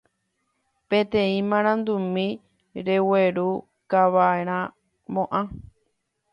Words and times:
peteĩ 0.89 1.35
marandumi 1.49 2.25
reguerukava'erãmo'ã 2.87 5.41